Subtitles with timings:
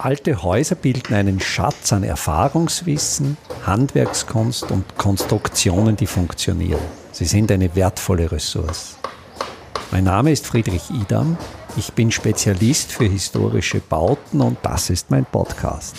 [0.00, 3.36] Alte Häuser bilden einen Schatz an Erfahrungswissen,
[3.66, 6.80] Handwerkskunst und Konstruktionen, die funktionieren.
[7.10, 8.96] Sie sind eine wertvolle Ressource.
[9.90, 11.36] Mein Name ist Friedrich Idam.
[11.76, 15.96] Ich bin Spezialist für historische Bauten und das ist mein Podcast.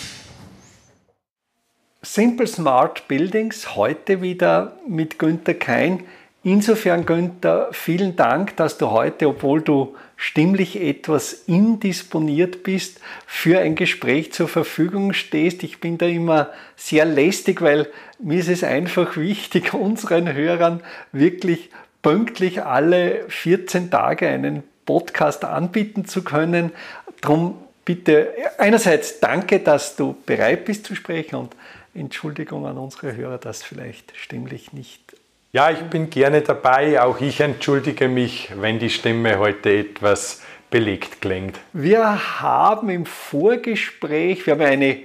[2.00, 6.04] Simple Smart Buildings heute wieder mit Günter Kein.
[6.42, 13.74] Insofern, Günther, vielen Dank, dass du heute, obwohl du stimmlich etwas indisponiert bist, für ein
[13.74, 15.62] Gespräch zur Verfügung stehst.
[15.62, 21.68] Ich bin da immer sehr lästig, weil mir ist es einfach wichtig, unseren Hörern wirklich
[22.00, 26.72] pünktlich alle 14 Tage einen Podcast anbieten zu können.
[27.20, 31.54] Drum bitte einerseits danke, dass du bereit bist zu sprechen und
[31.92, 35.19] Entschuldigung an unsere Hörer, dass vielleicht stimmlich nicht
[35.52, 37.00] ja, ich bin gerne dabei.
[37.00, 41.58] Auch ich entschuldige mich, wenn die Stimme heute etwas belegt klingt.
[41.72, 44.98] Wir haben im Vorgespräch, wir haben eine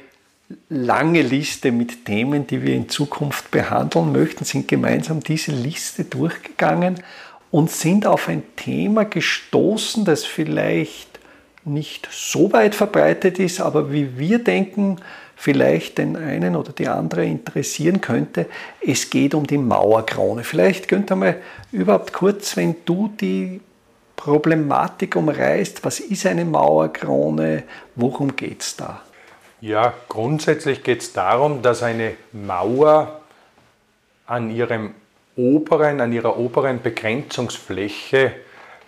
[0.69, 7.01] lange Liste mit Themen, die wir in Zukunft behandeln möchten, sind gemeinsam diese Liste durchgegangen
[7.49, 11.19] und sind auf ein Thema gestoßen, das vielleicht
[11.63, 14.97] nicht so weit verbreitet ist, aber wie wir denken,
[15.35, 18.47] vielleicht den einen oder die andere interessieren könnte.
[18.85, 20.43] Es geht um die Mauerkrone.
[20.43, 21.35] Vielleicht könnt ihr mal
[21.71, 23.61] überhaupt kurz, wenn du die
[24.15, 27.63] Problematik umreißt, was ist eine Mauerkrone,
[27.95, 29.01] worum geht es da?
[29.61, 33.21] Ja, grundsätzlich geht es darum, dass eine Mauer
[34.25, 34.93] an ihrem
[35.35, 38.31] oberen, an ihrer oberen Begrenzungsfläche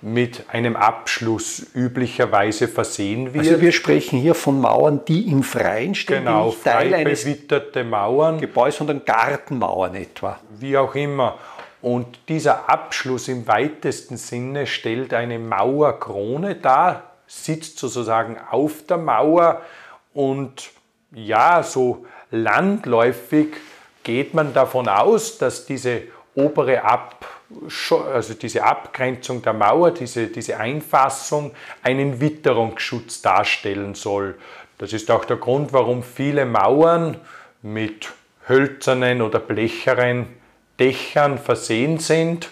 [0.01, 3.47] mit einem Abschluss üblicherweise versehen wird.
[3.47, 7.83] Also wir sprechen hier von Mauern, die im Freien stehen, genau, die Teil frei bewitterte
[7.83, 8.39] Mauern.
[8.39, 10.39] Gebäude, sondern Gartenmauern etwa.
[10.59, 11.37] Wie auch immer.
[11.81, 19.61] Und dieser Abschluss im weitesten Sinne stellt eine Mauerkrone dar, sitzt sozusagen auf der Mauer
[20.13, 20.71] und
[21.11, 23.47] ja, so landläufig
[24.03, 26.03] geht man davon aus, dass diese
[26.36, 27.25] obere Ab
[28.13, 34.35] also diese Abgrenzung der Mauer, diese, diese Einfassung einen Witterungsschutz darstellen soll.
[34.77, 37.17] Das ist auch der Grund, warum viele Mauern
[37.61, 38.09] mit
[38.47, 40.27] hölzernen oder blecheren
[40.80, 42.49] Dächern versehen sind,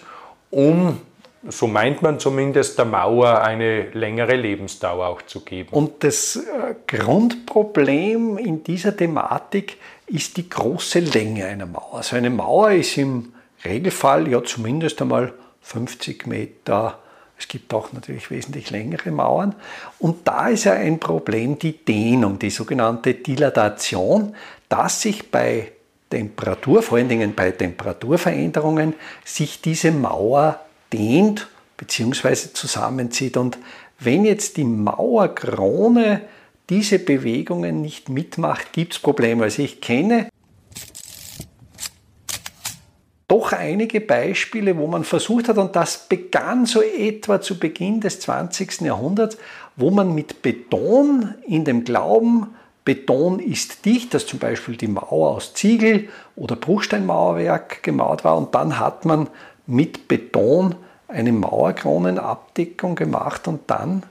[0.50, 1.00] um,
[1.48, 5.68] so meint man zumindest, der Mauer eine längere Lebensdauer auch zu geben.
[5.70, 11.98] Und das äh, Grundproblem in dieser Thematik ist die große Länge einer Mauer.
[11.98, 13.32] Also eine Mauer ist im
[13.64, 16.98] Regelfall ja zumindest einmal 50 Meter.
[17.38, 19.54] Es gibt auch natürlich wesentlich längere Mauern.
[19.98, 24.34] Und da ist ja ein Problem die Dehnung, die sogenannte Dilatation,
[24.68, 25.72] dass sich bei
[26.08, 28.94] Temperatur, vor allen Dingen bei Temperaturveränderungen,
[29.24, 30.60] sich diese Mauer
[30.92, 32.52] dehnt bzw.
[32.52, 33.36] zusammenzieht.
[33.36, 33.58] Und
[33.98, 36.22] wenn jetzt die Mauerkrone
[36.70, 39.44] diese Bewegungen nicht mitmacht, gibt es Probleme.
[39.44, 40.28] Also ich kenne
[43.28, 48.20] doch einige Beispiele, wo man versucht hat, und das begann so etwa zu Beginn des
[48.20, 48.82] 20.
[48.82, 49.36] Jahrhunderts,
[49.74, 52.54] wo man mit Beton in dem Glauben,
[52.84, 58.54] Beton ist dicht, dass zum Beispiel die Mauer aus Ziegel oder Bruchsteinmauerwerk gemauert war und
[58.54, 59.28] dann hat man
[59.66, 60.76] mit Beton
[61.08, 64.04] eine Mauerkronenabdeckung gemacht und dann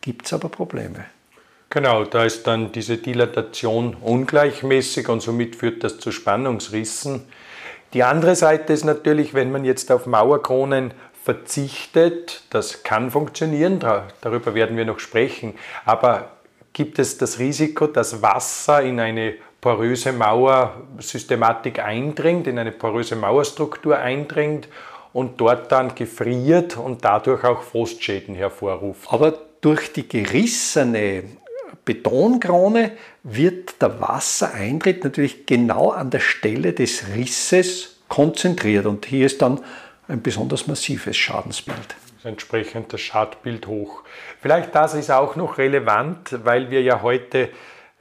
[0.00, 1.06] gibt es aber Probleme.
[1.70, 7.22] Genau, da ist dann diese Dilatation ungleichmäßig und somit führt das zu Spannungsrissen.
[7.94, 13.78] Die andere Seite ist natürlich, wenn man jetzt auf Mauerkronen verzichtet, das kann funktionieren,
[14.20, 16.32] darüber werden wir noch sprechen, aber
[16.72, 23.96] gibt es das Risiko, dass Wasser in eine poröse Mauersystematik eindringt, in eine poröse Mauerstruktur
[23.96, 24.68] eindringt
[25.12, 29.10] und dort dann gefriert und dadurch auch Frostschäden hervorruft.
[29.12, 31.22] Aber durch die gerissene
[31.84, 39.42] Betonkrone wird der Wassereintritt natürlich genau an der Stelle des Risses konzentriert und hier ist
[39.42, 39.60] dann
[40.08, 41.96] ein besonders massives Schadensbild.
[42.22, 44.02] Entsprechend das Schadbild hoch.
[44.40, 47.50] Vielleicht das ist auch noch relevant, weil wir ja heute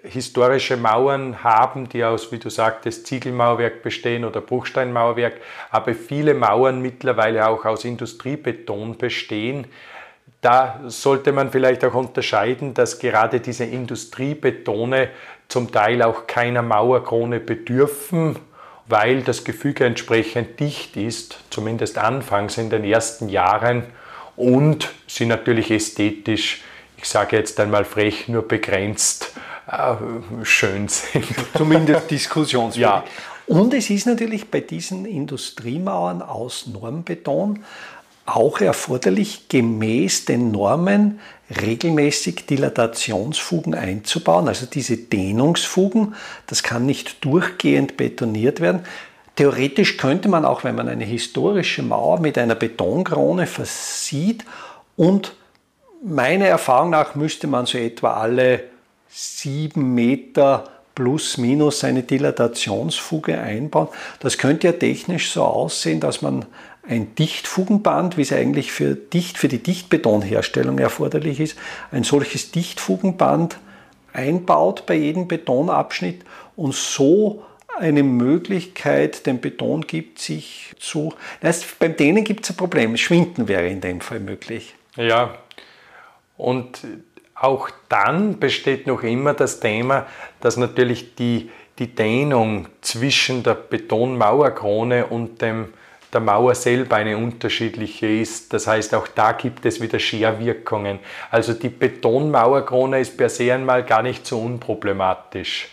[0.04, 5.40] historische Mauern haben, die aus, wie du sagtest, Ziegelmauerwerk bestehen oder Bruchsteinmauerwerk,
[5.72, 9.66] aber viele Mauern mittlerweile auch aus Industriebeton bestehen.
[10.44, 15.08] Da sollte man vielleicht auch unterscheiden, dass gerade diese Industriebetone
[15.48, 18.38] zum Teil auch keiner Mauerkrone bedürfen,
[18.88, 23.84] weil das Gefüge entsprechend dicht ist, zumindest anfangs in den ersten Jahren
[24.36, 26.62] und sie natürlich ästhetisch,
[26.98, 29.32] ich sage jetzt einmal frech, nur begrenzt
[29.68, 29.96] äh,
[30.44, 31.26] schön sind.
[31.58, 32.82] Zumindest diskussionswürdig.
[32.82, 33.06] Ja.
[33.46, 37.60] Und es ist natürlich bei diesen Industriemauern aus Normbeton
[38.26, 41.20] auch erforderlich, gemäß den Normen
[41.62, 46.16] regelmäßig Dilatationsfugen einzubauen, also diese Dehnungsfugen.
[46.48, 48.86] Das kann nicht durchgehend betoniert werden.
[49.36, 54.46] Theoretisch könnte man auch, wenn man eine historische Mauer mit einer Betonkrone versieht
[54.96, 55.34] und
[56.04, 58.64] meiner Erfahrung nach müsste man so etwa alle
[59.10, 60.66] sieben Meter
[60.96, 63.88] plus minus eine Dilatationsfuge einbauen.
[64.20, 66.46] Das könnte ja technisch so aussehen, dass man
[66.88, 71.58] ein Dichtfugenband, wie es eigentlich für, Dicht, für die Dichtbetonherstellung erforderlich ist,
[71.92, 73.58] ein solches Dichtfugenband
[74.12, 76.24] einbaut bei jedem Betonabschnitt
[76.56, 77.44] und so
[77.78, 81.14] eine Möglichkeit den Beton gibt, sich zu.
[81.42, 82.96] Das heißt, beim Dehnen gibt es ein Problem.
[82.98, 84.76] Schwinden wäre in dem Fall möglich.
[84.96, 85.36] Ja,
[86.38, 86.86] und
[87.34, 90.06] auch dann besteht noch immer das Thema,
[90.40, 95.70] dass natürlich die, die Dehnung zwischen der Betonmauerkrone und dem
[96.14, 98.54] der Mauer selber eine unterschiedliche ist.
[98.54, 101.00] Das heißt, auch da gibt es wieder Scherwirkungen.
[101.32, 105.70] Also die Betonmauerkrone ist per se einmal gar nicht so unproblematisch.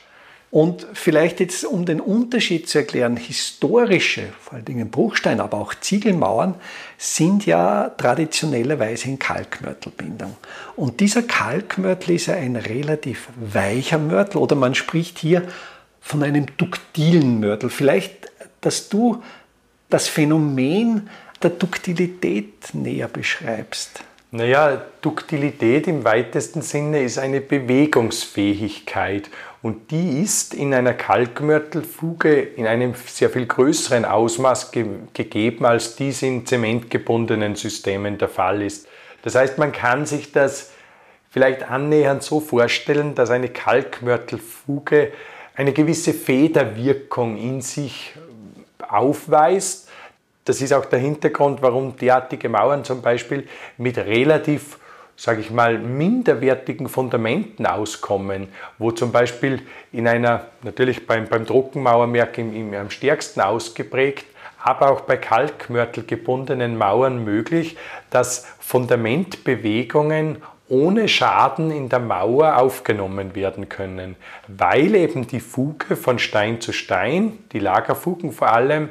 [0.50, 5.74] Und vielleicht jetzt, um den Unterschied zu erklären, historische, vor allen Dingen Bruchstein, aber auch
[5.74, 6.56] Ziegelmauern,
[6.98, 10.36] sind ja traditionellerweise in Kalkmörtelbindung.
[10.74, 15.44] Und dieser Kalkmörtel ist ja ein relativ weicher Mörtel oder man spricht hier
[16.00, 17.70] von einem duktilen Mörtel.
[17.70, 19.22] Vielleicht, dass du
[19.90, 21.10] das Phänomen
[21.42, 24.02] der Duktilität näher beschreibst?
[24.32, 29.28] Naja, Duktilität im weitesten Sinne ist eine Bewegungsfähigkeit
[29.60, 35.96] und die ist in einer Kalkmörtelfuge in einem sehr viel größeren Ausmaß ge gegeben, als
[35.96, 38.86] dies in zementgebundenen Systemen der Fall ist.
[39.22, 40.70] Das heißt, man kann sich das
[41.28, 45.12] vielleicht annähernd so vorstellen, dass eine Kalkmörtelfuge
[45.56, 48.14] eine gewisse Federwirkung in sich
[48.90, 49.88] aufweist.
[50.44, 53.46] Das ist auch der Hintergrund, warum derartige Mauern zum Beispiel
[53.76, 54.78] mit relativ,
[55.16, 58.48] sage ich mal, minderwertigen Fundamenten auskommen,
[58.78, 64.26] wo zum Beispiel in einer, natürlich beim, beim Trockenmauerwerk im, im, am stärksten ausgeprägt,
[64.62, 67.76] aber auch bei Kalkmörtel gebundenen Mauern möglich,
[68.10, 76.18] dass Fundamentbewegungen ohne Schaden in der Mauer aufgenommen werden können, weil eben die Fuge von
[76.18, 78.88] Stein zu Stein, die Lagerfugen vor allem,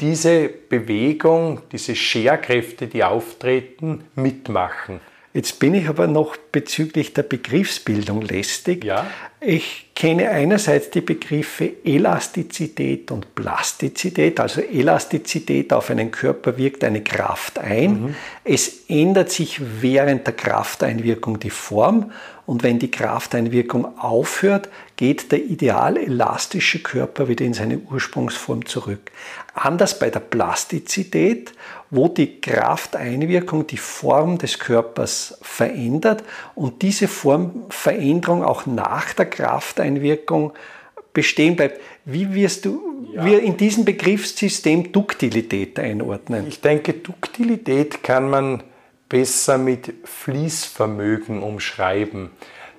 [0.00, 5.00] diese Bewegung, diese Scherkräfte, die auftreten, mitmachen.
[5.34, 8.84] Jetzt bin ich aber noch bezüglich der Begriffsbildung lästig.
[8.84, 9.06] Ja.
[9.40, 14.40] Ich kenne einerseits die Begriffe Elastizität und Plastizität.
[14.40, 18.02] Also Elastizität auf einen Körper wirkt eine Kraft ein.
[18.02, 18.14] Mhm.
[18.42, 22.10] Es ändert sich während der Krafteinwirkung die Form
[22.48, 29.12] und wenn die Krafteinwirkung aufhört, geht der ideal elastische Körper wieder in seine Ursprungsform zurück.
[29.52, 31.52] Anders bei der Plastizität,
[31.90, 36.24] wo die Krafteinwirkung die Form des Körpers verändert
[36.54, 40.54] und diese Formveränderung auch nach der Krafteinwirkung
[41.12, 41.82] bestehen bleibt.
[42.06, 42.80] Wie wirst du
[43.12, 43.26] ja.
[43.26, 46.46] wir in diesem Begriffssystem Duktilität einordnen?
[46.48, 48.62] Ich denke, Duktilität kann man
[49.08, 52.30] besser mit Fließvermögen umschreiben.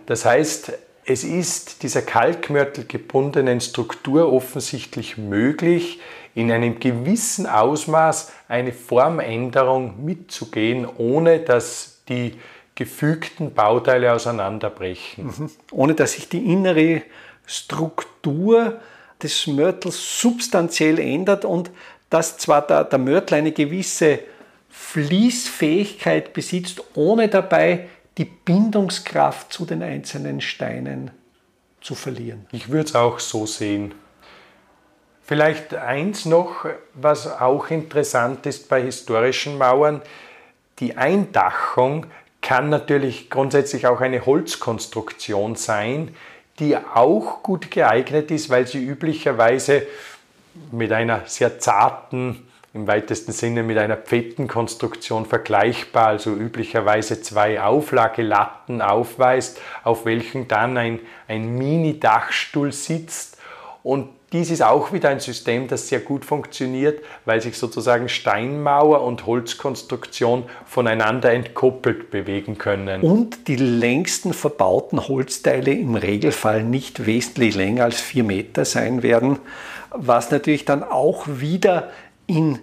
[0.06, 0.74] Das heißt,
[1.06, 6.00] es ist dieser kalkmörtelgebundenen Struktur offensichtlich möglich,
[6.36, 12.36] in einem gewissen Ausmaß eine Formänderung mitzugehen, ohne dass die
[12.76, 15.26] gefügten Bauteile auseinanderbrechen.
[15.26, 15.52] Mhm.
[15.72, 17.02] Ohne dass sich die innere
[17.45, 18.80] Struktur
[19.21, 21.71] des Mörtels substanziell ändert und
[22.09, 24.19] dass zwar der, der Mörtel eine gewisse
[24.69, 31.11] Fließfähigkeit besitzt, ohne dabei die Bindungskraft zu den einzelnen Steinen
[31.81, 32.45] zu verlieren.
[32.52, 33.94] Ich würde es auch so sehen.
[35.23, 40.02] Vielleicht eins noch, was auch interessant ist bei historischen Mauern,
[40.80, 42.07] die Eindachung
[42.42, 46.16] kann natürlich grundsätzlich auch eine Holzkonstruktion sein,
[46.59, 49.85] die auch gut geeignet ist, weil sie üblicherweise
[50.71, 58.81] mit einer sehr zarten im weitesten Sinne mit einer Pfettenkonstruktion vergleichbar, also üblicherweise zwei Auflagelatten
[58.81, 63.38] aufweist, auf welchen dann ein, ein Mini-Dachstuhl sitzt.
[63.81, 69.02] Und dies ist auch wieder ein System, das sehr gut funktioniert, weil sich sozusagen Steinmauer
[69.02, 73.02] und Holzkonstruktion voneinander entkoppelt bewegen können.
[73.02, 79.40] Und die längsten verbauten Holzteile im Regelfall nicht wesentlich länger als vier Meter sein werden,
[79.90, 81.90] was natürlich dann auch wieder
[82.30, 82.59] in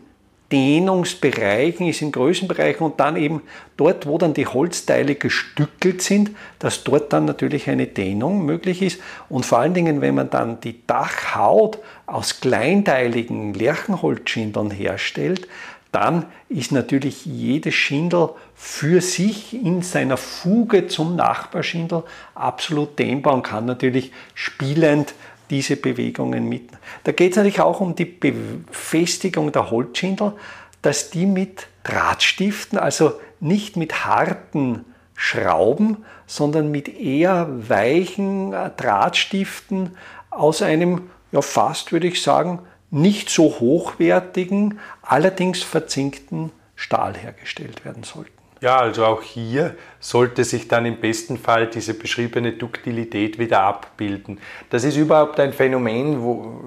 [0.52, 3.42] Dehnungsbereichen ist, in Größenbereichen und dann eben
[3.76, 6.30] dort, wo dann die Holzteile gestückelt sind,
[6.60, 9.00] dass dort dann natürlich eine Dehnung möglich ist.
[9.28, 15.48] Und vor allen Dingen, wenn man dann die Dachhaut aus kleinteiligen Lärchenholzschindeln herstellt,
[15.90, 22.04] dann ist natürlich jedes Schindel für sich in seiner Fuge zum Nachbarschindel
[22.34, 25.14] absolut dehnbar und kann natürlich spielend
[25.50, 26.70] diese Bewegungen mit.
[27.04, 30.32] Da geht es natürlich auch um die Befestigung der Holzschindel,
[30.82, 34.84] dass die mit Drahtstiften, also nicht mit harten
[35.14, 39.96] Schrauben, sondern mit eher weichen äh, Drahtstiften
[40.30, 42.60] aus einem, ja fast würde ich sagen,
[42.90, 48.35] nicht so hochwertigen, allerdings verzinkten Stahl hergestellt werden sollten.
[48.62, 54.40] Ja, also auch hier sollte sich dann im besten Fall diese beschriebene Duktilität wieder abbilden.
[54.70, 56.62] Das ist überhaupt ein Phänomen, wo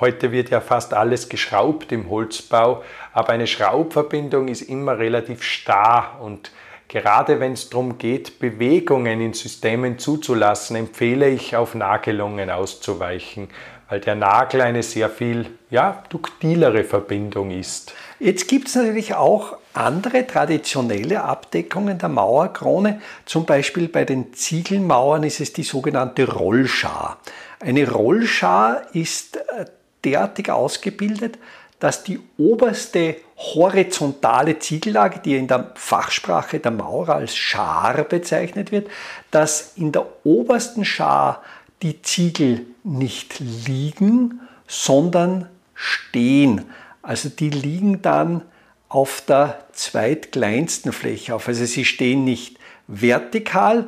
[0.00, 2.82] heute wird ja fast alles geschraubt im Holzbau,
[3.12, 6.50] aber eine Schraubverbindung ist immer relativ starr und
[6.88, 13.48] gerade wenn es darum geht, Bewegungen in Systemen zuzulassen, empfehle ich auf Nagelungen auszuweichen,
[13.88, 17.94] weil der Nagel eine sehr viel ja, duktilere Verbindung ist.
[18.20, 23.00] Jetzt gibt es natürlich auch andere traditionelle Abdeckungen der Mauerkrone.
[23.24, 27.18] Zum Beispiel bei den Ziegelmauern ist es die sogenannte Rollschar.
[27.60, 29.64] Eine Rollschar ist äh,
[30.04, 31.38] derartig ausgebildet,
[31.78, 38.88] dass die oberste horizontale Ziegellage, die in der Fachsprache der Maurer als Schar bezeichnet wird,
[39.30, 41.42] dass in der obersten Schar
[41.80, 46.66] die Ziegel nicht liegen, sondern stehen.
[47.02, 48.42] Also die liegen dann
[48.88, 51.48] auf der zweitkleinsten Fläche auf.
[51.48, 53.86] Also sie stehen nicht vertikal,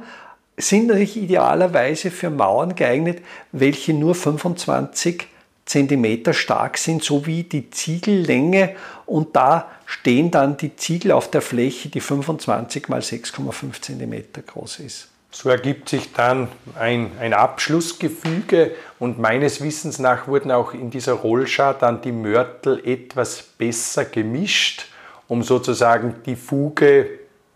[0.56, 5.26] sind natürlich idealerweise für Mauern geeignet, welche nur 25
[5.64, 8.76] cm stark sind, sowie die Ziegellänge
[9.06, 14.80] und da stehen dann die Ziegel auf der Fläche, die 25 mal 6,5 cm groß
[14.80, 15.11] ist.
[15.34, 16.48] So ergibt sich dann
[16.78, 22.86] ein, ein Abschlussgefüge und meines Wissens nach wurden auch in dieser Rollschar dann die Mörtel
[22.86, 24.86] etwas besser gemischt,
[25.28, 27.08] um sozusagen die Fuge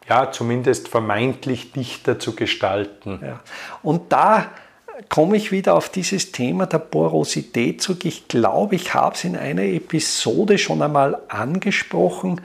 [0.09, 3.21] ja zumindest vermeintlich dichter zu gestalten.
[3.23, 3.40] Ja.
[3.83, 4.47] Und da
[5.11, 8.06] komme ich wieder auf dieses Thema der Porosität zurück.
[8.06, 12.40] Ich glaube, ich habe es in einer Episode schon einmal angesprochen.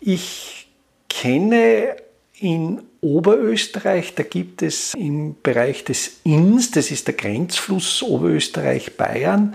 [0.00, 0.68] Ich
[1.08, 1.96] kenne
[2.40, 9.54] in Oberösterreich, da gibt es im Bereich des Inns, das ist der Grenzfluss Oberösterreich-Bayern,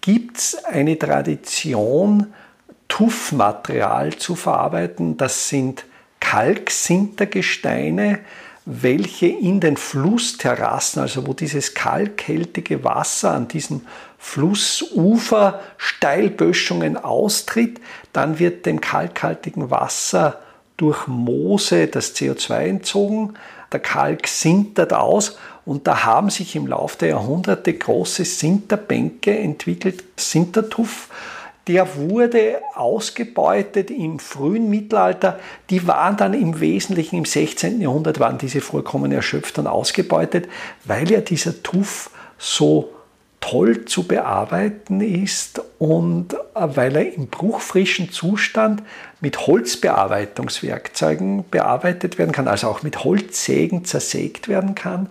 [0.00, 2.32] gibt es eine Tradition,
[2.88, 5.16] Tuffmaterial zu verarbeiten.
[5.16, 5.84] Das sind
[6.20, 8.20] Kalksintergesteine,
[8.66, 13.82] welche in den Flussterrassen, also wo dieses kalkhältige Wasser an diesem
[14.18, 17.80] Flussufer Steilböschungen austritt,
[18.12, 20.40] dann wird dem kalkhaltigen Wasser
[20.76, 23.34] durch Moose das CO2 entzogen,
[23.72, 30.04] der Kalk sintert aus und da haben sich im Laufe der Jahrhunderte große Sinterbänke entwickelt,
[30.16, 31.08] Sintertuff.
[31.66, 35.40] Der wurde ausgebeutet im frühen Mittelalter.
[35.70, 37.80] Die waren dann im Wesentlichen im 16.
[37.80, 40.46] Jahrhundert waren diese Vorkommen erschöpft und ausgebeutet,
[40.84, 42.93] weil ja dieser Tuff so
[43.50, 48.82] toll zu bearbeiten ist und äh, weil er im bruchfrischen Zustand
[49.20, 55.10] mit Holzbearbeitungswerkzeugen bearbeitet werden kann, also auch mit Holzsägen zersägt werden kann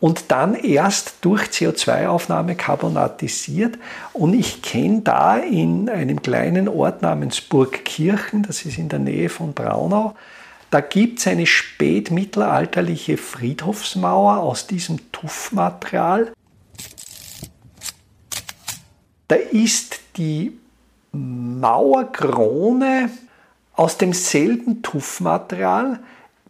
[0.00, 3.78] und dann erst durch CO2-Aufnahme karbonatisiert.
[4.12, 9.28] Und ich kenne da in einem kleinen Ort namens Burgkirchen, das ist in der Nähe
[9.28, 10.14] von Braunau,
[10.70, 16.32] da gibt es eine spätmittelalterliche Friedhofsmauer aus diesem Tuffmaterial.
[19.28, 20.58] Da ist die
[21.12, 23.10] Mauerkrone
[23.74, 26.00] aus demselben Tuffmaterial.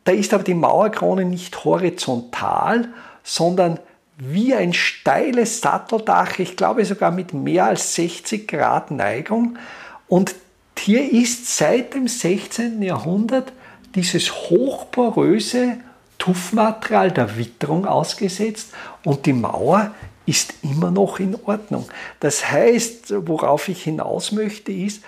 [0.05, 2.89] Da ist aber die Mauerkrone nicht horizontal,
[3.23, 3.79] sondern
[4.17, 9.59] wie ein steiles Satteldach, ich glaube sogar mit mehr als 60 Grad Neigung.
[10.09, 10.35] Und
[10.79, 12.83] hier ist seit dem 16.
[12.83, 13.53] Jahrhundert
[13.95, 15.79] dieses hochporöse
[16.19, 18.73] Tuffmaterial der Witterung ausgesetzt
[19.05, 19.93] und die Mauer
[20.29, 21.89] ist immer noch in Ordnung.
[22.21, 25.03] Das heißt, worauf ich hinaus möchte, ist,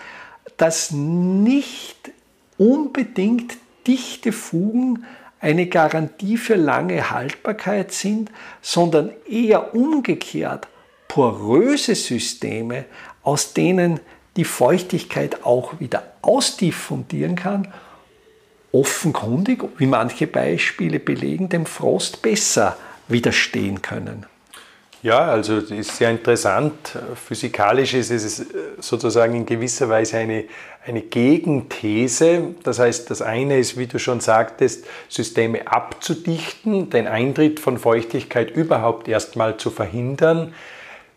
[0.57, 2.11] dass nicht
[2.57, 5.05] unbedingt dichte Fugen
[5.41, 8.31] eine Garantie für lange Haltbarkeit sind,
[8.63, 10.69] sondern eher umgekehrt
[11.09, 12.85] poröse Systeme,
[13.23, 14.01] aus denen
[14.37, 17.73] die Feuchtigkeit auch wieder ausdiffundieren kann,
[18.73, 22.77] offenkundig, wie manche Beispiele belegen, dem Frost besser
[23.09, 24.27] widerstehen können.
[25.03, 26.75] Ja, also das ist sehr interessant.
[27.15, 28.45] Physikalisch ist es
[28.81, 30.45] sozusagen in gewisser Weise eine,
[30.87, 32.55] eine Gegenthese.
[32.63, 38.51] Das heißt, das eine ist, wie du schon sagtest, Systeme abzudichten, den Eintritt von Feuchtigkeit
[38.51, 40.53] überhaupt erstmal zu verhindern,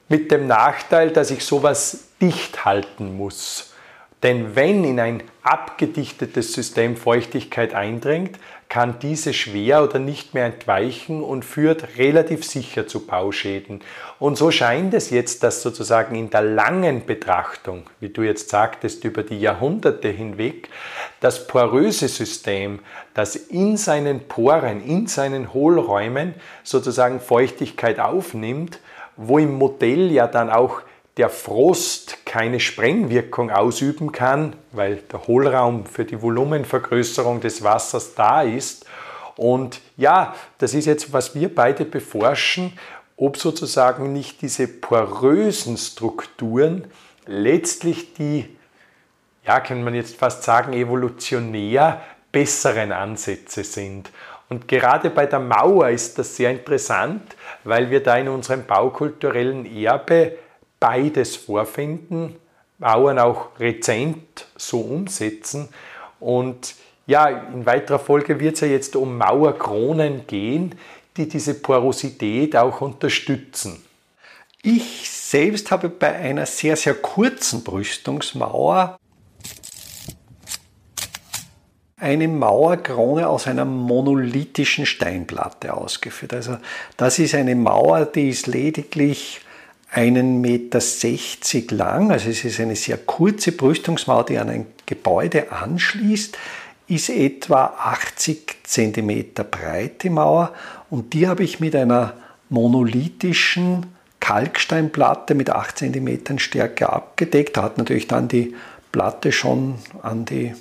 [0.07, 3.73] mit dem Nachteil, dass ich sowas dicht halten muss.
[4.21, 8.39] Denn wenn in ein abgedichtetes System Feuchtigkeit eindringt,
[8.73, 13.81] kann diese schwer oder nicht mehr entweichen und führt relativ sicher zu Bauschäden.
[14.17, 19.03] Und so scheint es jetzt, dass sozusagen in der langen Betrachtung, wie du jetzt sagtest,
[19.03, 20.69] über die Jahrhunderte hinweg,
[21.19, 22.79] das poröse System,
[23.13, 28.79] das in seinen Poren, in seinen Hohlräumen sozusagen Feuchtigkeit aufnimmt,
[29.17, 30.81] wo im Modell ja dann auch
[31.17, 38.41] der Frost keine Sprengwirkung ausüben kann, weil der Hohlraum für die Volumenvergrößerung des Wassers da
[38.41, 38.85] ist.
[39.35, 42.73] Und ja, das ist jetzt, was wir beide beforschen,
[43.15, 46.85] ob sozusagen nicht diese porösen Strukturen
[47.27, 48.49] letztlich die,
[49.45, 52.01] ja, kann man jetzt fast sagen, evolutionär
[52.31, 54.11] besseren Ansätze sind.
[54.49, 59.65] Und gerade bei der Mauer ist das sehr interessant, weil wir da in unserem baukulturellen
[59.65, 60.37] Erbe
[60.83, 62.35] beides vorfinden,
[62.77, 65.69] Bauern auch rezent so umsetzen.
[66.19, 66.75] Und
[67.07, 70.75] ja, in weiterer Folge wird es ja jetzt um Mauerkronen gehen,
[71.15, 73.81] die diese Porosität auch unterstützen.
[74.61, 78.99] Ich selbst habe bei einer sehr, sehr kurzen Brüstungsmauer
[81.95, 86.33] eine Mauerkrone aus einer monolithischen Steinplatte ausgeführt.
[86.33, 86.57] Also
[86.97, 89.39] das ist eine Mauer, die ist lediglich
[89.93, 95.51] einen Meter sechzig lang, also es ist eine sehr kurze Brüstungsmauer, die an ein Gebäude
[95.51, 96.37] anschließt,
[96.87, 100.51] ist etwa 80 Zentimeter breite Mauer
[100.89, 102.13] und die habe ich mit einer
[102.49, 103.85] monolithischen
[104.19, 107.57] Kalksteinplatte mit 8 cm Stärke abgedeckt.
[107.57, 108.55] Da hat natürlich dann die
[108.91, 110.53] Platte schon an die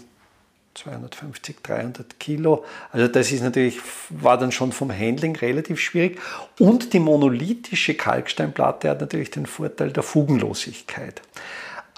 [0.75, 2.65] 250, 300 Kilo.
[2.91, 6.19] Also das ist natürlich, war dann schon vom Handling relativ schwierig.
[6.59, 11.21] Und die monolithische Kalksteinplatte hat natürlich den Vorteil der Fugenlosigkeit.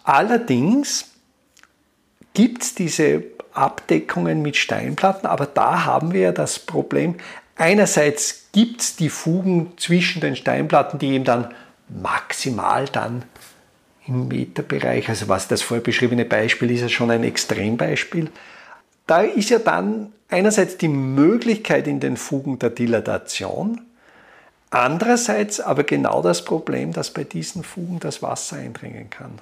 [0.03, 1.11] Allerdings
[2.35, 7.15] gibt es diese Abdeckungen mit Steinplatten, aber da haben wir ja das Problem,
[7.57, 11.55] einerseits gibt es die Fugen zwischen den Steinplatten, die eben dann
[11.89, 13.23] maximal dann
[14.07, 18.31] im Meterbereich, also was das vorher beschriebene Beispiel ist, ist schon ein Extrembeispiel.
[19.07, 23.83] Da ist ja dann einerseits die Möglichkeit in den Fugen der Dilatation,
[24.71, 29.33] andererseits aber genau das Problem, dass bei diesen Fugen das Wasser eindringen kann.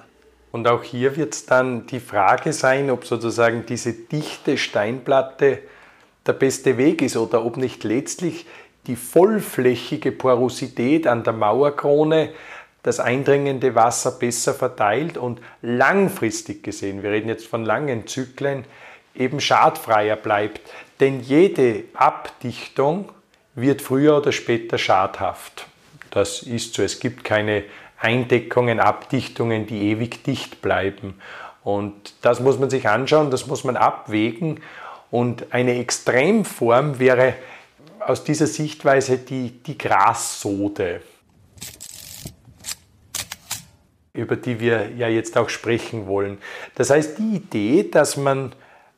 [0.51, 5.59] Und auch hier wird es dann die Frage sein, ob sozusagen diese dichte Steinplatte
[6.27, 8.45] der beste Weg ist oder ob nicht letztlich
[8.85, 12.29] die vollflächige Porosität an der Mauerkrone
[12.83, 18.65] das eindringende Wasser besser verteilt und langfristig gesehen, wir reden jetzt von langen Zyklen,
[19.15, 20.61] eben schadfreier bleibt.
[20.99, 23.09] Denn jede Abdichtung
[23.55, 25.65] wird früher oder später schadhaft.
[26.11, 26.83] Das ist so.
[26.83, 27.63] Es gibt keine
[27.97, 31.15] Eindeckungen, Abdichtungen, die ewig dicht bleiben.
[31.63, 34.59] Und das muss man sich anschauen, das muss man abwägen.
[35.09, 37.35] Und eine Extremform wäre
[37.99, 41.01] aus dieser Sichtweise die, die Grassode,
[44.11, 46.39] über die wir ja jetzt auch sprechen wollen.
[46.75, 48.53] Das heißt, die Idee, dass man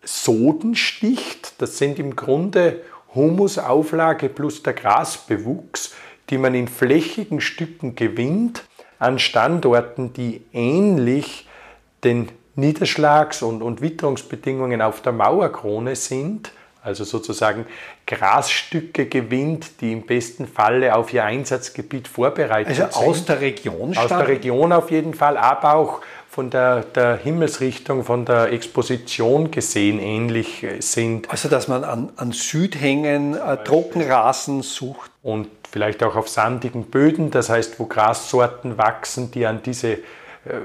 [0.05, 1.61] Soden sticht.
[1.61, 2.81] Das sind im Grunde
[3.13, 5.93] Humusauflage plus der Grasbewuchs,
[6.29, 8.63] die man in flächigen Stücken gewinnt
[8.99, 11.47] an Standorten, die ähnlich
[12.03, 17.65] den Niederschlags- und, und Witterungsbedingungen auf der Mauerkrone sind, also sozusagen
[18.05, 22.95] Grasstücke gewinnt, die im besten Falle auf ihr Einsatzgebiet vorbereitet also sind.
[22.95, 23.97] Also aus der Region?
[23.97, 26.01] Aus der Region auf jeden Fall, aber auch
[26.35, 31.29] von der, der Himmelsrichtung, von der Exposition gesehen ähnlich äh, sind.
[31.31, 35.11] Also dass man an, an Südhängen äh, Trockenrasen sucht.
[35.23, 39.99] Und vielleicht auch auf sandigen Böden, das heißt, wo Grassorten wachsen, die an diese äh,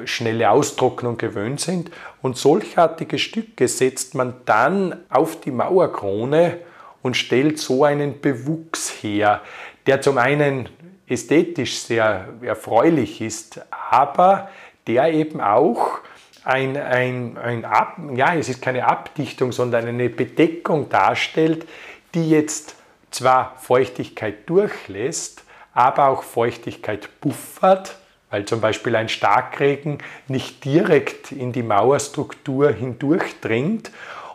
[0.07, 1.93] schnelle Austrocknung gewöhnt sind.
[2.21, 6.59] Und solchartige Stücke setzt man dann auf die Mauerkrone
[7.01, 9.41] und stellt so einen Bewuchs her,
[9.87, 10.69] der zum einen
[11.07, 14.49] ästhetisch sehr erfreulich ist, aber
[14.87, 15.99] der eben auch
[16.45, 21.67] ein, ein, ein Ab, ja, es ist keine Abdichtung, sondern eine Bedeckung darstellt,
[22.15, 22.77] die jetzt
[23.11, 27.99] zwar Feuchtigkeit durchlässt, aber auch Feuchtigkeit buffert,
[28.31, 33.91] weil zum Beispiel ein Starkregen nicht direkt in die Mauerstruktur hindurchdringt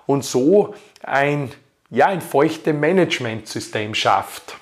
[0.06, 1.52] und so ein,
[1.90, 4.58] ja, ein feuchte Managementsystem schafft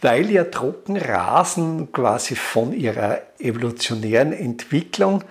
[0.00, 5.22] weil ja Trockenrasen quasi von ihrer evolutionären Entwicklung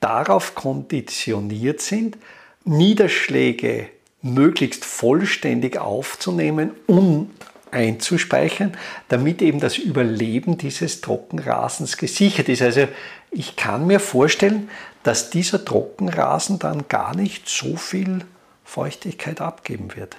[0.00, 2.16] darauf konditioniert sind,
[2.64, 3.88] Niederschläge
[4.22, 7.30] möglichst vollständig aufzunehmen, um
[7.70, 8.76] einzuspeichern,
[9.08, 12.62] damit eben das Überleben dieses Trockenrasens gesichert ist.
[12.62, 12.88] Also
[13.30, 14.70] ich kann mir vorstellen,
[15.02, 18.24] dass dieser Trockenrasen dann gar nicht so viel
[18.64, 20.16] Feuchtigkeit abgeben wird.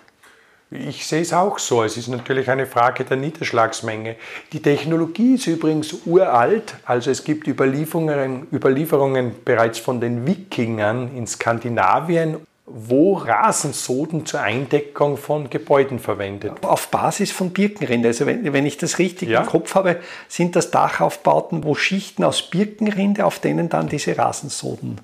[0.71, 1.83] Ich sehe es auch so.
[1.83, 4.15] Es ist natürlich eine Frage der Niederschlagsmenge.
[4.53, 6.75] Die Technologie ist übrigens uralt.
[6.85, 12.37] Also es gibt Überlieferungen, Überlieferungen bereits von den Wikingern in Skandinavien
[12.71, 16.63] wo Rasensoden zur Eindeckung von Gebäuden verwendet.
[16.63, 18.09] Auf Basis von Birkenrinde.
[18.09, 19.41] Also wenn, wenn ich das richtig ja.
[19.41, 25.01] im Kopf habe, sind das Dachaufbauten, wo Schichten aus Birkenrinde, auf denen dann diese Rasensoden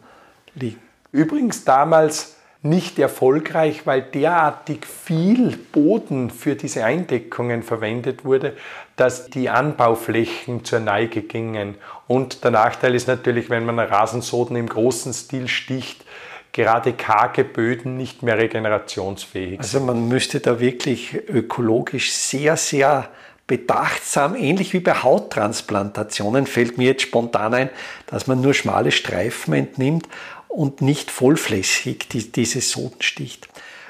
[0.54, 0.80] liegen.
[1.12, 2.35] Übrigens damals
[2.66, 8.58] nicht erfolgreich, weil derartig viel Boden für diese Eindeckungen verwendet wurde,
[8.96, 11.76] dass die Anbauflächen zur Neige gingen.
[12.08, 16.04] Und der Nachteil ist natürlich, wenn man Rasensoden im großen Stil sticht,
[16.52, 19.60] gerade karge Böden nicht mehr regenerationsfähig.
[19.60, 23.10] Also man müsste da wirklich ökologisch sehr, sehr
[23.48, 27.70] bedachtsam, ähnlich wie bei Hauttransplantationen, fällt mir jetzt spontan ein,
[28.08, 30.08] dass man nur schmale Streifen entnimmt
[30.56, 33.50] und nicht vollflächig die, diese Soden sticht.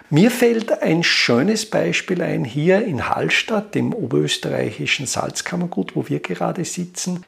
[0.10, 6.66] Mir fällt ein schönes Beispiel ein hier in Hallstatt, dem oberösterreichischen Salzkammergut, wo wir gerade
[6.66, 7.24] sitzen.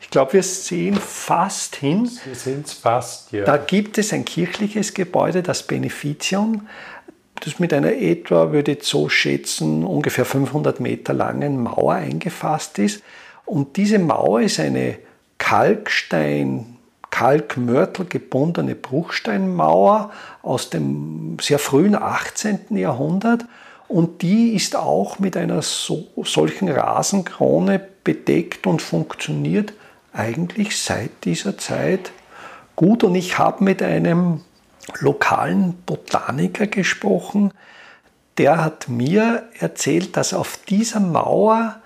[0.00, 2.10] Ich glaube, wir sehen fast hin.
[2.24, 3.44] Wir sind fast, ja.
[3.44, 6.68] Da gibt es ein kirchliches Gebäude, das Beneficium,
[7.40, 13.02] das mit einer etwa, würde ich so schätzen, ungefähr 500 Meter langen Mauer eingefasst ist.
[13.44, 14.98] Und diese Mauer ist eine
[15.38, 16.76] Kalkstein,
[17.10, 20.10] Kalkmörtel gebundene Bruchsteinmauer
[20.42, 22.76] aus dem sehr frühen 18.
[22.76, 23.44] Jahrhundert
[23.88, 29.72] und die ist auch mit einer so, solchen Rasenkrone bedeckt und funktioniert
[30.12, 32.12] eigentlich seit dieser Zeit
[32.76, 33.04] gut.
[33.04, 34.40] Und ich habe mit einem
[34.98, 37.52] lokalen Botaniker gesprochen,
[38.38, 41.76] der hat mir erzählt, dass auf dieser Mauer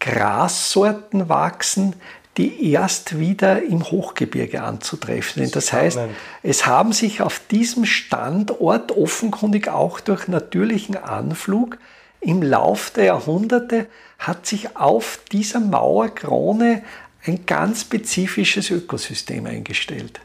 [0.00, 1.94] Grassorten wachsen,
[2.36, 5.56] die erst wieder im Hochgebirge anzutreffen sind.
[5.56, 5.98] Das heißt,
[6.42, 11.78] es haben sich auf diesem Standort offenkundig auch durch natürlichen Anflug
[12.24, 13.86] im Lauf der Jahrhunderte
[14.18, 16.82] hat sich auf dieser Mauerkrone
[17.26, 20.20] ein ganz spezifisches Ökosystem eingestellt.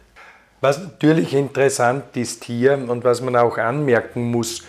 [0.61, 4.63] Was natürlich interessant ist hier und was man auch anmerken muss,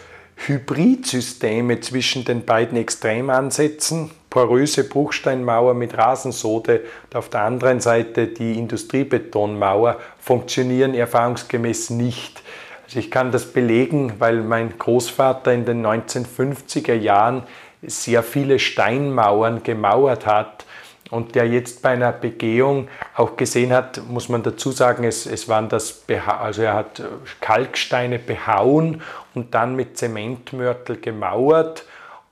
[0.47, 8.57] Hybridsysteme zwischen den beiden Extremansätzen, poröse Bruchsteinmauer mit Rasensode und auf der anderen Seite die
[8.59, 12.43] Industriebetonmauer, funktionieren erfahrungsgemäß nicht.
[12.85, 17.43] Also ich kann das belegen, weil mein Großvater in den 1950er Jahren
[17.83, 20.65] sehr viele Steinmauern gemauert hat
[21.11, 25.49] und der jetzt bei einer Begehung auch gesehen hat, muss man dazu sagen, es, es
[25.49, 27.03] waren das, also er hat
[27.41, 29.03] Kalksteine behauen
[29.35, 31.85] und dann mit Zementmörtel gemauert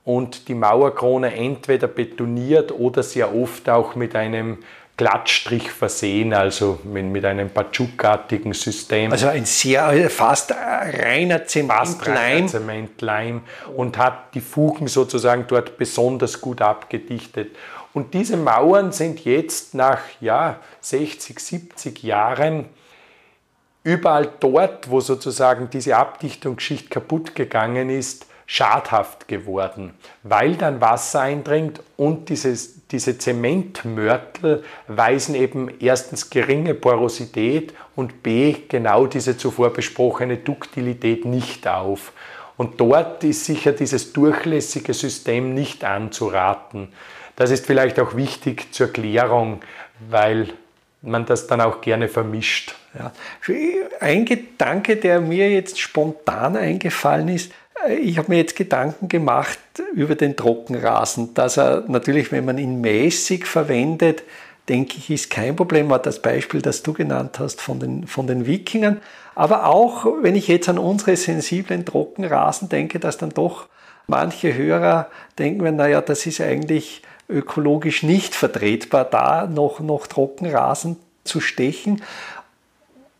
[0.05, 4.59] und die Mauerkrone entweder betoniert oder sehr oft auch mit einem
[4.99, 9.13] Glattstrich versehen, also mit, mit einem Patschuk-artigen System.
[9.13, 12.49] Also ein sehr, also fast reiner Zementleim.
[12.49, 13.41] Zementleim
[13.77, 17.55] und hat die Fugen sozusagen dort besonders gut abgedichtet.
[17.93, 22.65] Und diese Mauern sind jetzt nach ja, 60, 70 Jahren
[23.83, 31.83] überall dort, wo sozusagen diese Abdichtungsschicht kaputt gegangen ist, schadhaft geworden, weil dann Wasser eindringt
[31.97, 40.37] und dieses, diese Zementmörtel weisen eben erstens geringe Porosität und b genau diese zuvor besprochene
[40.37, 42.11] Duktilität nicht auf.
[42.57, 46.89] Und dort ist sicher dieses durchlässige System nicht anzuraten.
[47.39, 49.61] Das ist vielleicht auch wichtig zur Klärung,
[50.09, 50.49] weil
[51.01, 52.75] man das dann auch gerne vermischt.
[52.93, 53.13] Ja.
[54.01, 57.53] Ein Gedanke, der mir jetzt spontan eingefallen ist,
[58.01, 59.57] ich habe mir jetzt Gedanken gemacht
[59.93, 64.23] über den Trockenrasen, dass er natürlich, wenn man ihn mäßig verwendet,
[64.67, 65.89] denke ich, ist kein Problem.
[65.89, 68.99] War das Beispiel, das du genannt hast von den, von den Wikingern.
[69.33, 73.69] Aber auch, wenn ich jetzt an unsere sensiblen Trockenrasen denke, dass dann doch
[74.07, 81.39] manche Hörer denken, naja, das ist eigentlich ökologisch nicht vertretbar, da noch, noch Trockenrasen zu
[81.39, 82.01] stechen.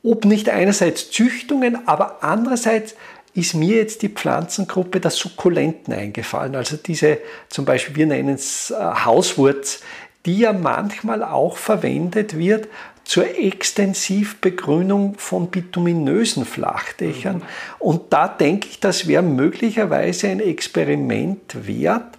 [0.04, 2.96] Ob nicht einerseits Züchtungen, aber andererseits
[3.34, 6.56] ist mir jetzt die Pflanzengruppe der Sukkulenten eingefallen.
[6.56, 7.20] Also diese,
[7.50, 9.82] zum Beispiel, wir nennen es äh, Hauswurz,
[10.26, 12.68] die ja manchmal auch verwendet wird
[13.04, 17.38] zur Extensivbegrünung von bituminösen Flachdächern.
[17.38, 17.44] Mhm.
[17.80, 22.18] Und da denke ich, das wäre möglicherweise ein Experiment wert,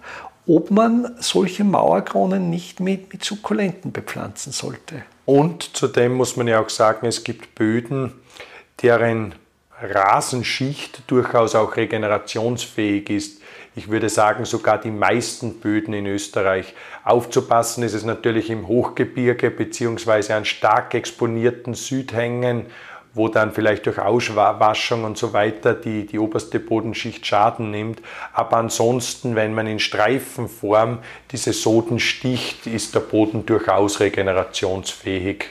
[0.53, 5.03] ob man solche Mauerkronen nicht mit, mit Sukkulenten bepflanzen sollte.
[5.25, 8.11] Und zudem muss man ja auch sagen, es gibt Böden,
[8.81, 9.33] deren
[9.81, 13.41] Rasenschicht durchaus auch regenerationsfähig ist.
[13.75, 16.73] Ich würde sagen, sogar die meisten Böden in Österreich.
[17.05, 20.33] Aufzupassen ist es natürlich im Hochgebirge bzw.
[20.33, 22.65] an stark exponierten Südhängen,
[23.13, 28.01] wo dann vielleicht durch Auswaschung und so weiter die, die oberste Bodenschicht Schaden nimmt.
[28.33, 30.99] Aber ansonsten, wenn man in Streifenform
[31.31, 35.45] diese Soden sticht, ist der Boden durchaus regenerationsfähig.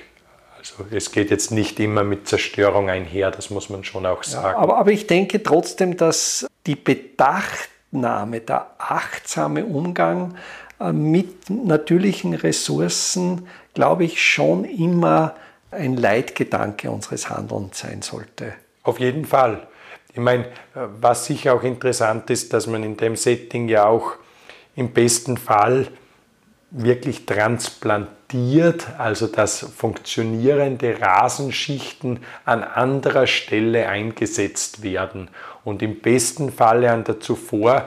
[0.59, 4.57] Also es geht jetzt nicht immer mit Zerstörung einher, das muss man schon auch sagen.
[4.57, 10.37] Ja, aber, aber ich denke trotzdem, dass die Bedachtnahme, der achtsame Umgang
[10.79, 15.35] äh, mit natürlichen Ressourcen, glaube ich, schon immer
[15.71, 18.55] ein Leitgedanke unseres Handelns sein sollte.
[18.83, 19.67] Auf jeden Fall.
[20.13, 24.15] Ich meine, was sicher auch interessant ist, dass man in dem Setting ja auch
[24.75, 25.89] im besten Fall
[26.71, 35.29] wirklich transplantiert, also dass funktionierende Rasenschichten an anderer Stelle eingesetzt werden
[35.65, 37.87] und im besten Falle an der zuvor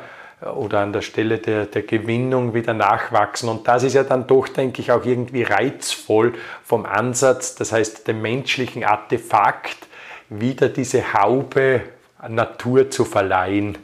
[0.56, 3.49] oder an der Stelle der, der Gewinnung wieder nachwachsen.
[3.49, 8.08] Und das ist ja dann doch, denke ich, auch irgendwie reizvoll vom Ansatz, das heißt
[8.08, 9.88] dem menschlichen Artefakt,
[10.29, 11.82] wieder diese Haube
[12.27, 13.77] Natur zu verleihen.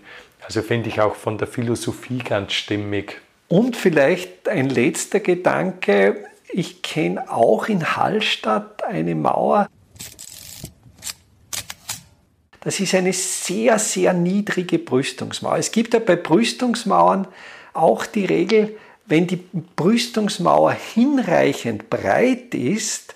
[0.44, 3.22] Also finde ich auch von der Philosophie ganz stimmig.
[3.48, 6.26] Und vielleicht ein letzter Gedanke.
[6.52, 9.68] Ich kenne auch in Hallstatt eine Mauer.
[12.62, 15.58] Das ist eine sehr, sehr niedrige Brüstungsmauer.
[15.58, 17.28] Es gibt ja bei Brüstungsmauern
[17.74, 19.44] auch die Regel, wenn die
[19.76, 23.16] Brüstungsmauer hinreichend breit ist,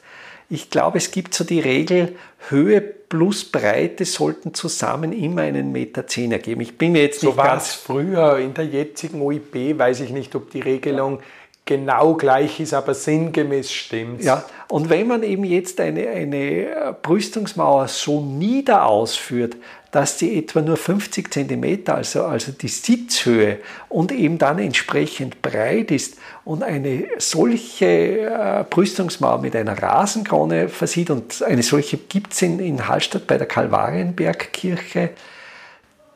[0.49, 2.15] ich glaube, es gibt so die Regel,
[2.49, 6.61] Höhe plus Breite sollten zusammen immer einen Meter zehn ergeben.
[6.61, 10.11] Ich bin mir jetzt so nicht war es früher in der jetzigen OIB, weiß ich
[10.11, 11.19] nicht, ob die Regelung
[11.65, 14.23] genau gleich ist, aber sinngemäß stimmt.
[14.23, 19.55] Ja, und wenn man eben jetzt eine, eine Brüstungsmauer so nieder ausführt,
[19.91, 25.91] dass sie etwa nur 50 cm, also, also die Sitzhöhe und eben dann entsprechend breit
[25.91, 32.41] ist und eine solche äh, Brüstungsmauer mit einer Rasenkrone versieht und eine solche gibt es
[32.41, 35.11] in, in Hallstatt bei der Kalvarienbergkirche,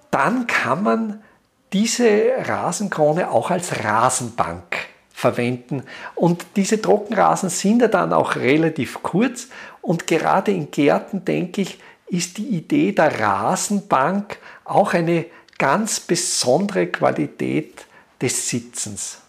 [0.09, 1.23] dann kann man
[1.71, 4.86] diese Rasenkrone auch als Rasenbank
[5.17, 5.81] verwenden.
[6.13, 9.47] Und diese Trockenrasen sind ja dann auch relativ kurz
[9.81, 15.25] und gerade in Gärten, denke ich, ist die Idee der Rasenbank auch eine
[15.57, 17.87] ganz besondere Qualität
[18.21, 19.23] des Sitzens.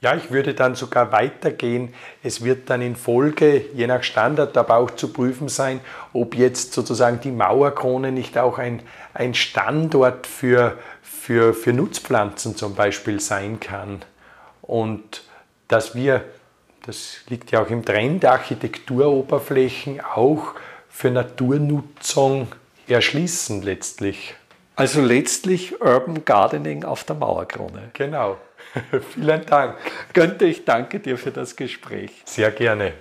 [0.00, 1.92] Ja, ich würde dann sogar weitergehen.
[2.22, 5.80] Es wird dann in Folge, je nach Standard, aber auch zu prüfen sein,
[6.12, 8.80] ob jetzt sozusagen die Mauerkrone nicht auch ein,
[9.12, 14.04] ein Standort für, für, für Nutzpflanzen zum Beispiel sein kann.
[14.66, 15.22] Und
[15.68, 16.24] dass wir,
[16.86, 20.54] das liegt ja auch im Trend, Architekturoberflächen auch
[20.88, 22.48] für Naturnutzung
[22.88, 24.34] erschließen letztlich.
[24.76, 27.90] Also letztlich Urban Gardening auf der Mauerkrone.
[27.94, 28.36] Genau.
[29.14, 29.76] Vielen Dank.
[30.12, 32.10] Günther, ich danke dir für das Gespräch.
[32.24, 32.92] Sehr gerne.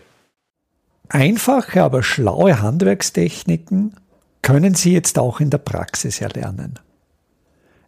[1.10, 3.96] Einfache, aber schlaue Handwerkstechniken
[4.42, 6.80] können Sie jetzt auch in der Praxis erlernen.